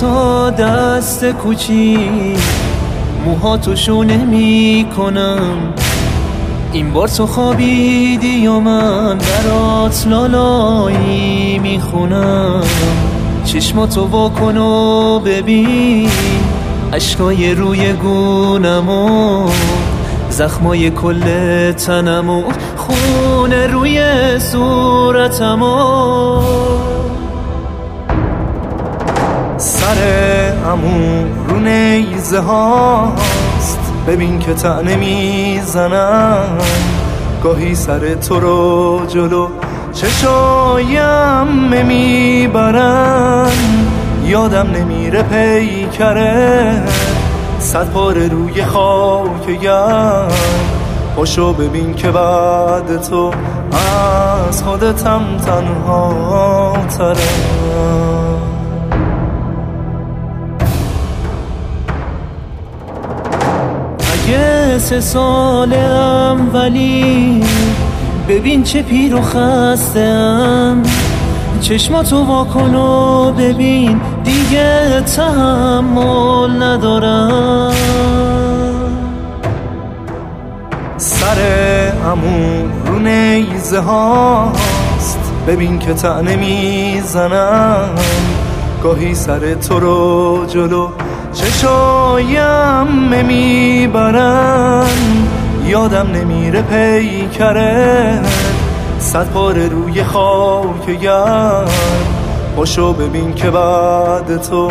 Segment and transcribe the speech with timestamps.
[0.00, 1.98] تا دست کوچی.
[3.24, 5.74] موهاتو شو نمی کنم
[6.72, 12.62] این بار تو خوابیدی و من برات لالایی می‌خونم.
[13.44, 16.10] چشماتو واکن و ببین.
[16.92, 19.48] اشکای روی گونمو
[20.30, 21.22] زخمای کل
[21.72, 22.42] تنمو
[22.76, 24.00] خون روی
[24.38, 25.88] صورتمو.
[26.40, 26.67] سر
[30.84, 33.78] امو رو نیزه هاست.
[34.06, 36.58] ببین که تنه می‌زنم.
[37.42, 39.48] گاهی سر تو رو جلو
[39.92, 41.46] چشایم
[41.86, 43.52] می‌برن
[44.24, 46.82] یادم نمیره پیکره.
[47.60, 50.28] صد پار روی خاک گرم
[51.16, 53.32] پاشو ببین که بعد تو
[54.48, 58.27] از خودتم تنها ترم.
[64.78, 67.44] سه سالم ولی
[68.28, 70.82] ببین چه پیر و خستم
[71.60, 77.72] چشماتو واکن و ببین دیگه تحمل ندارم.
[80.96, 81.36] سر
[82.04, 85.18] امو رو نیزه هاست.
[85.48, 87.88] ببین که تنه می‌زنم.
[88.82, 90.88] گاهی سر تو رو جلو
[91.38, 92.86] چشایم
[93.26, 94.84] می‌برن
[95.64, 98.20] یادم نمیره پیکره.
[98.98, 101.68] صد پار روی خاک گرم
[102.56, 104.70] پاشو ببین که بعد تو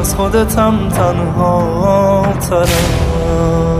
[0.00, 3.79] از خودتم تنها ترم.